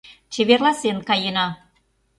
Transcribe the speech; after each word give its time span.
Чеверласен 0.33 0.97
каена. 1.07 1.47